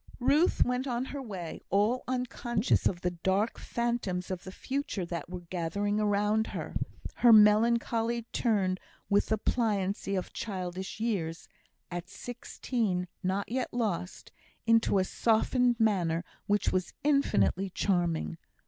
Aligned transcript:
Ruth 0.19 0.63
went 0.65 0.87
on 0.87 1.05
her 1.05 1.21
way, 1.21 1.61
all 1.69 2.03
unconscious 2.07 2.87
of 2.87 3.01
the 3.01 3.11
dark 3.11 3.59
phantoms 3.59 4.31
of 4.31 4.45
the 4.45 4.51
future 4.51 5.05
that 5.05 5.29
were 5.29 5.41
gathering 5.41 5.99
around 5.99 6.47
her; 6.47 6.75
her 7.17 7.31
melancholy 7.31 8.23
turned, 8.33 8.79
with 9.11 9.27
the 9.27 9.37
pliancy 9.37 10.15
of 10.15 10.33
childish 10.33 10.99
years, 10.99 11.47
at 11.91 12.09
sixteen 12.09 13.07
not 13.21 13.51
yet 13.51 13.71
lost, 13.71 14.31
into 14.65 14.97
a 14.97 15.03
softened 15.03 15.79
manner 15.79 16.23
which 16.47 16.71
was 16.71 16.93
infinitely 17.03 17.69
charming. 17.69 18.39